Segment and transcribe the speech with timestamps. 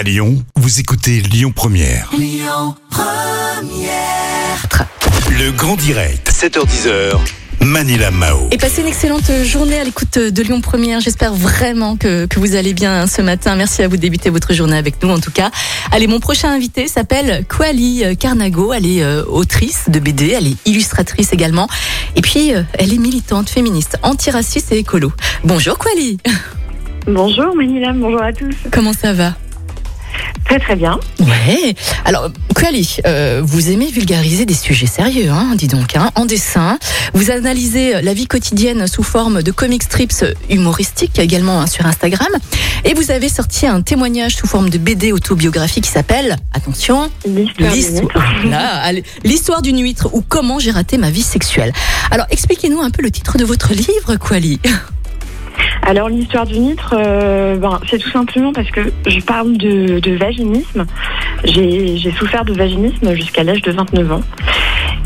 [0.00, 2.10] À Lyon, vous écoutez Lyon Première.
[5.28, 7.18] Le grand direct, 7h10h.
[7.60, 8.48] Manila Mao.
[8.50, 11.00] Et passez une excellente journée à l'écoute de Lyon Première.
[11.00, 13.56] J'espère vraiment que, que vous allez bien ce matin.
[13.56, 15.50] Merci à vous de débuter votre journée avec nous en tout cas.
[15.92, 18.72] Allez, mon prochain invité s'appelle Kwali Carnago.
[18.72, 21.68] Elle est euh, autrice de BD, elle est illustratrice également.
[22.16, 25.12] Et puis, euh, elle est militante féministe, antiraciste et écolo.
[25.44, 26.16] Bonjour Kwali.
[27.06, 28.54] Bonjour Manila, bonjour à tous.
[28.72, 29.34] Comment ça va?
[30.44, 30.98] Très très bien.
[31.20, 31.74] Ouais.
[32.04, 36.78] Alors, Kwali, euh, vous aimez vulgariser des sujets sérieux, hein, dis donc, hein, en dessin.
[37.14, 42.28] Vous analysez la vie quotidienne sous forme de comic strips humoristiques, également hein, sur Instagram.
[42.84, 47.72] Et vous avez sorti un témoignage sous forme de BD autobiographie qui s'appelle, attention, L'histoire
[48.92, 51.72] du l'histoire d'une huître ou comment j'ai raté ma vie sexuelle.
[52.10, 54.58] Alors, expliquez-nous un peu le titre de votre livre, Kwali.
[55.82, 60.86] Alors l'histoire du nitre, euh, ben, c'est tout simplement parce que je parle de, vaginisme.
[61.44, 64.22] J'ai souffert de vaginisme jusqu'à l'âge de 29 ans.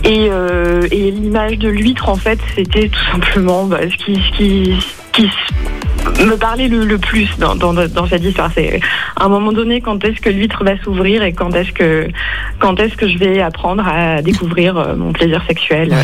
[0.04, 5.30] Et, euh, et l'image de l'huître, en fait, c'était tout simplement bah, ce qui,
[6.26, 8.50] me parlait le, plus dans, cette histoire.
[8.54, 8.80] C'est
[9.16, 12.08] à un moment donné quand est-ce que l'huître va s'ouvrir et quand est-ce que
[12.58, 15.94] quand est-ce que je vais apprendre à découvrir euh, mon plaisir sexuel?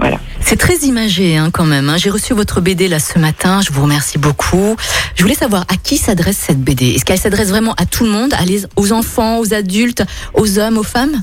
[0.00, 0.18] Voilà.
[0.40, 1.88] C'est très imagé hein, quand même.
[1.88, 1.96] hein.
[1.96, 3.60] J'ai reçu votre BD là ce matin.
[3.62, 4.76] Je vous remercie beaucoup.
[5.14, 6.90] Je voulais savoir à qui s'adresse cette BD.
[6.90, 8.34] Est-ce qu'elle s'adresse vraiment à tout le monde,
[8.76, 10.02] aux enfants, aux adultes,
[10.34, 11.22] aux hommes, aux femmes?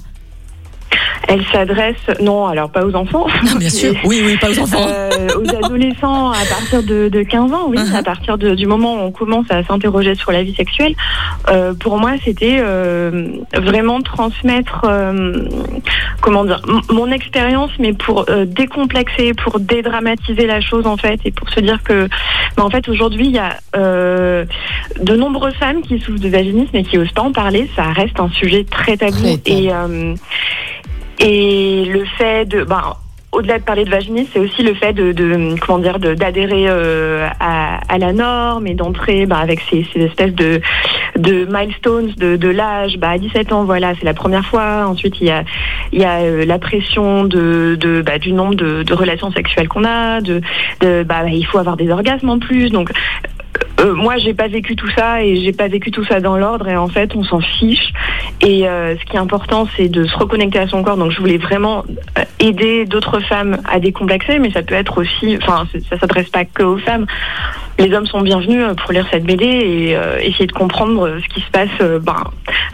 [1.27, 3.27] Elle s'adresse, non, alors pas aux enfants.
[3.43, 3.93] Non, bien sûr.
[4.05, 4.85] Oui, oui, pas aux enfants.
[4.87, 7.95] Euh, aux adolescents à partir de, de 15 ans, oui, Uh-huh.
[7.97, 10.93] à partir de- du moment où on commence à s'interroger sur la vie sexuelle.
[11.49, 15.47] Euh, pour moi, c'était euh, vraiment transmettre, euh,
[16.21, 21.31] comment dire, mon expérience, mais pour euh, décomplexer, pour dédramatiser la chose en fait, et
[21.31, 22.07] pour se dire que,
[22.57, 24.45] bah, en fait, aujourd'hui, il y a euh,
[25.01, 27.69] de nombreuses femmes qui souffrent de vaginisme et qui osent pas en parler.
[27.75, 29.11] Ça reste un sujet très tabou.
[29.21, 29.41] Très tabou.
[29.45, 30.13] Et euh,
[31.21, 32.95] et le fait de, ben,
[33.31, 37.27] au-delà de parler de vaginisme, c'est aussi le fait de, de comment dire, d'adhérer euh,
[37.39, 40.61] à, à la norme et d'entrer ben, avec ces, ces espèces de
[41.17, 42.97] de milestones de, de l'âge.
[42.97, 44.85] Bah, à 17 ans, voilà, c'est la première fois.
[44.87, 45.43] Ensuite, il y a
[45.91, 49.67] il y a euh, la pression de, de bah, du nombre de, de relations sexuelles
[49.67, 50.21] qu'on a.
[50.21, 50.41] De,
[50.81, 52.69] de bah, il faut avoir des orgasmes en plus.
[52.69, 52.91] Donc
[53.79, 56.67] euh, moi, j'ai pas vécu tout ça et j'ai pas vécu tout ça dans l'ordre.
[56.67, 57.93] Et en fait, on s'en fiche.
[58.41, 60.97] Et euh, ce qui est important, c'est de se reconnecter à son corps.
[60.97, 61.83] Donc, je voulais vraiment
[62.17, 66.45] euh, aider d'autres femmes à décomplexer, mais ça peut être aussi, enfin, ça s'adresse pas
[66.45, 67.05] que aux femmes.
[67.79, 71.33] Les hommes sont bienvenus euh, pour lire cette BD et euh, essayer de comprendre ce
[71.33, 71.69] qui se passe.
[72.01, 72.15] ben,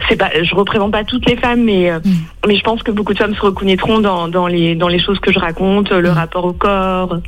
[0.08, 2.10] c'est pas, je représente pas toutes les femmes, mais euh, Mm.
[2.46, 5.18] mais je pense que beaucoup de femmes se reconnaîtront dans, dans les dans les choses
[5.18, 6.12] que je raconte, le Mm.
[6.12, 7.18] rapport au corps,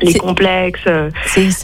[0.00, 0.80] les complexes.
[0.86, 1.10] euh,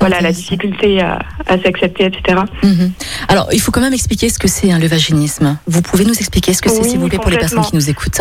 [0.01, 2.41] voilà la difficulté à, à s'accepter, etc.
[2.63, 2.93] Mhm.
[3.29, 5.59] Alors, il faut quand même expliquer ce que c'est hein, le vaginisme.
[5.67, 7.75] Vous pouvez nous expliquer ce que c'est, Oui, s'il vous plaît, pour les personnes qui
[7.75, 8.21] nous écoutent.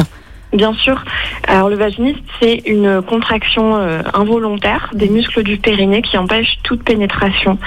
[0.53, 1.01] Bien sûr.
[1.47, 6.83] Alors le vaginisme, c'est une contraction euh, involontaire des muscles du périnée qui empêche toute
[6.83, 7.57] pénétration.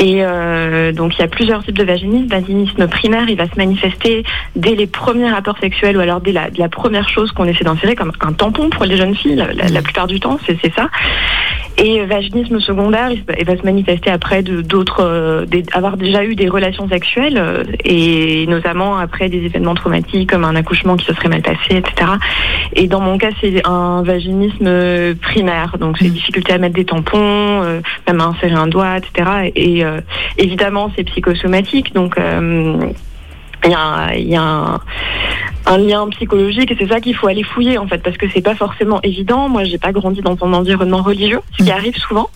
[0.00, 2.26] Et euh, donc il y a plusieurs types de vaginisme.
[2.26, 4.24] Vaginisme primaire, il va se manifester
[4.56, 7.94] dès les premiers rapports sexuels ou alors dès la, la première chose qu'on essaie d'insérer,
[7.94, 9.36] comme un tampon pour les jeunes filles.
[9.36, 10.88] La, la- la plupart du temps, c'est ça.
[11.78, 16.34] Et vaginisme secondaire, il, va- il va se manifester après d'autres, euh, avoir déjà eu
[16.34, 21.14] des relations sexuelles euh, et notamment après des événements traumatiques comme un accouchement qui se
[21.14, 22.10] serait mal passé, etc.
[22.74, 26.12] Et dans mon cas, c'est un vaginisme euh, primaire, donc c'est Mm.
[26.12, 27.18] difficulté à mettre des tampons,
[27.62, 29.50] euh, même à insérer un doigt, etc.
[29.54, 29.89] Et euh,
[30.38, 32.76] évidemment, c'est psychosomatique, donc euh,
[33.64, 34.80] il y a, il y a un,
[35.66, 38.40] un lien psychologique et c'est ça qu'il faut aller fouiller en fait parce que c'est
[38.42, 39.48] pas forcément évident.
[39.50, 41.74] Moi, j'ai pas grandi dans un environnement religieux, ce qui Mm.
[41.74, 42.30] arrive souvent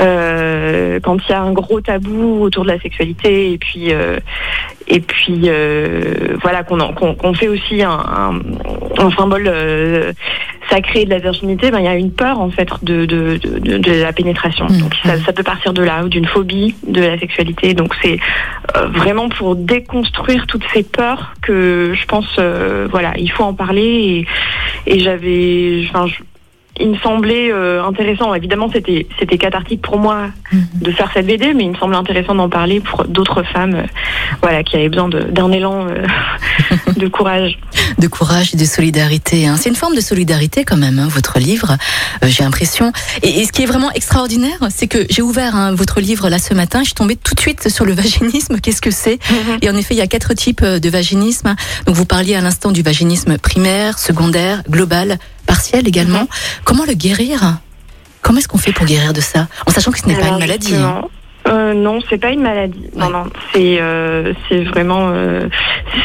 [0.00, 4.18] euh, quand il y a un gros tabou autour de la sexualité et puis euh,
[4.88, 7.98] et puis euh, voilà qu'on en- qu'on qu'on fait aussi un,
[9.18, 10.12] symbole euh,
[10.72, 11.70] sacré de la virginité.
[11.70, 14.66] Ben il y a une peur en fait de de, de, de- la pénétration.
[14.70, 14.80] Mm.
[14.80, 17.74] Donc ça, ça peut partir de là ou d'une phobie de la sexualité.
[17.74, 18.18] Donc c'est
[18.76, 23.54] euh, vraiment pour déconstruire toutes ces peurs que je pense euh, voilà il faut en
[23.54, 24.26] parler
[24.86, 26.22] et, et j'avais enfin je-
[26.80, 30.64] il me semblait euh, intéressant évidemment c'était c'était cathartique pour moi Mhm.
[30.82, 33.82] de faire cette BD mais il me semblait intéressant d'en parler pour d'autres femmes euh,
[34.42, 36.04] voilà qui avaient besoin d'un élan euh,
[36.96, 37.58] de courage
[37.98, 39.46] de courage et de solidarité.
[39.46, 39.56] hein.
[39.58, 41.76] C'est une forme de solidarité quand même, hein, votre livre,
[42.22, 42.90] euh, j'ai l'impression.
[43.22, 46.38] Et, et ce qui est vraiment extraordinaire, c'est que j'ai ouvert hein, votre livre là
[46.38, 49.18] ce matin, je suis tombée tout de suite sur le vaginisme, qu'est-ce que c'est
[49.60, 51.54] Et en effet, il y a quatre types euh, de vaginisme.
[51.86, 56.20] Donc vous parliez à l'instant du vaginisme primaire, secondaire, global, partiel également.
[56.22, 56.28] Mhm.
[56.64, 57.58] Comment le guérir?
[58.20, 59.48] Comment est-ce qu'on fait pour guérir de ça?
[59.66, 60.74] En sachant que ce n'est pas une maladie.
[60.76, 61.02] hein.
[61.48, 62.88] Euh, non, c'est pas une maladie.
[62.94, 65.48] Non, non, c'est euh, c'est vraiment euh,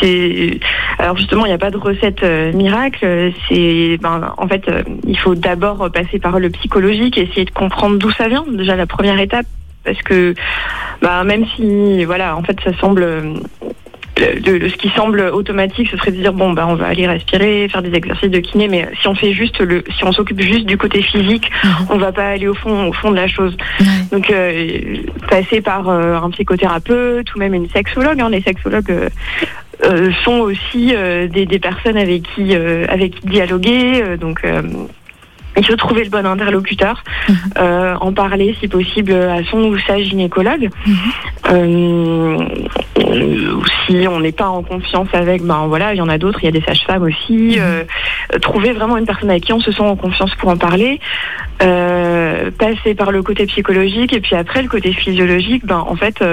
[0.01, 0.59] c'est.
[0.97, 3.31] Alors justement, il n'y a pas de recette euh, miracle.
[3.47, 4.63] C'est ben en fait,
[5.05, 8.45] il faut d'abord passer par le psychologique, essayer de comprendre d'où ça vient.
[8.51, 9.45] Déjà la première étape,
[9.83, 10.33] parce que
[11.03, 13.05] bah même si voilà, en fait, ça semble
[14.19, 17.07] le- le- ce qui semble automatique, ce serait de dire bon bah on va aller
[17.07, 20.41] respirer, faire des exercices de kiné, mais si on fait juste le, si on s'occupe
[20.41, 21.87] juste du côté physique, Mhm.
[21.91, 23.55] on va pas aller au fond, au fond de la chose.
[24.11, 24.97] Donc euh,
[25.29, 28.19] passer par euh, un psychothérapeute ou même une sexologue.
[28.21, 28.29] hein.
[28.29, 29.09] Les sexologues euh,
[29.85, 34.01] euh, sont aussi euh, des, des personnes avec qui euh, avec qui dialoguer.
[34.03, 34.61] euh, donc euh,
[35.57, 37.35] il faut trouver le bon interlocuteur, Mhm.
[37.57, 40.69] euh, en parler si possible à son ou sa gynécologue.
[40.85, 40.95] Mhm.
[41.51, 42.37] Euh,
[43.85, 46.45] si on n'est pas en confiance avec, ben voilà, il y en a d'autres, il
[46.45, 47.57] y a des sages-femmes aussi.
[47.59, 47.83] Euh,
[48.41, 50.99] trouver vraiment une personne avec qui on se sent en confiance pour en parler.
[51.59, 56.23] Passer par le côté psychologique et puis après le côté physiologique, ben en fait,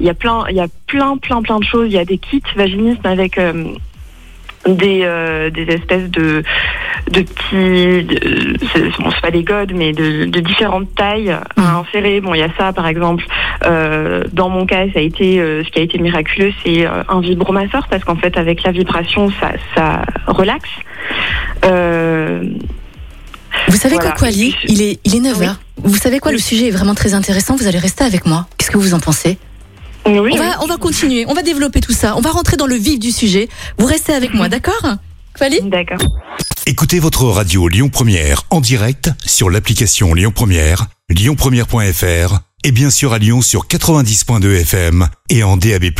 [0.00, 1.86] il y a plein, il y a plein, plein, plein de choses.
[1.86, 3.38] Il y a des kits vaginisme avec
[4.68, 6.42] des, euh, des espèces de,
[7.10, 12.20] de petits, de- bon, c'est pas des godes, mais de, de différentes tailles à insérer.
[12.20, 13.24] Bon, il y a ça, par exemple.
[13.64, 17.20] Euh, dans mon cas, ça a été, euh, ce qui a été miraculeux, c'est un
[17.20, 20.70] vibromasseur parce qu'en fait, avec la vibration, ça, ça relaxe.
[23.68, 24.12] Vous savez Voilà.
[24.12, 24.54] quoi, Quali?
[24.68, 25.56] Il est, il est 9h.
[25.78, 27.56] Vous savez quoi, le sujet est vraiment très intéressant.
[27.56, 28.46] Vous allez rester avec moi.
[28.58, 29.38] Qu'est-ce que vous en pensez?
[30.06, 30.36] Oui, on, oui.
[30.36, 32.16] va, on va continuer, on va développer tout ça.
[32.16, 33.48] On va rentrer dans le vif du sujet.
[33.78, 34.96] Vous restez avec moi, d'accord?
[35.34, 35.98] Quali D'accord.
[36.66, 43.12] Écoutez votre radio Lyon Première en direct sur l'application Lyon Première, lyonpremière.fr et bien sûr
[43.12, 45.92] à Lyon sur 90.2 FM et en DAB+.